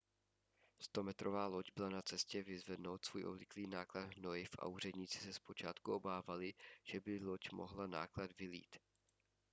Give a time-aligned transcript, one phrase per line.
[0.95, 6.53] 100metrová loď byla na cestě vyzvednout svůj obvyklý náklad hnojiv a úředníci se zpočátku obávali
[6.83, 8.77] že by loď mohla náklad vylít